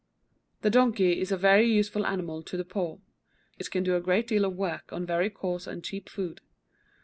The 0.63 0.71
Donkey 0.71 1.21
is 1.21 1.31
a 1.31 1.37
very 1.37 1.71
useful 1.71 2.07
animal 2.07 2.41
to 2.45 2.57
the 2.57 2.65
poor. 2.65 3.01
It 3.59 3.69
can 3.69 3.83
do 3.83 3.95
a 3.95 4.01
great 4.01 4.25
deal 4.27 4.45
of 4.45 4.55
work 4.55 4.91
on 4.91 5.05
very 5.05 5.29
coarse 5.29 5.67
and 5.67 5.83
cheap 5.85 6.09
food. 6.09 6.41